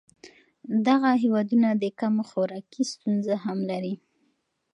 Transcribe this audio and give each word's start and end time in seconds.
دغه 0.87 1.09
هېوادونه 1.23 1.69
د 1.73 1.83
کم 1.99 2.15
خوراکۍ 2.29 2.83
ستونزه 2.93 3.33
هم 3.45 3.57
لري. 3.69 3.95